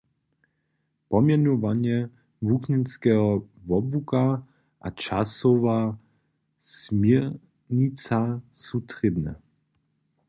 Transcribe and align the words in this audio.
Pomjenowanje 1.09 1.97
wuknjenskeho 2.47 3.29
wobłuka 3.67 4.23
a 4.85 4.89
časowa 5.03 5.79
směrnica 6.59 8.21
su 8.63 8.79
trěbne. 8.89 9.33